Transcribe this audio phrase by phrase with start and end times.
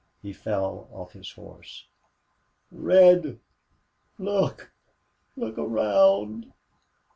[0.23, 1.85] He fell off his horse.
[2.71, 3.37] "Red!
[4.17, 4.71] Look
[5.35, 6.51] look around!"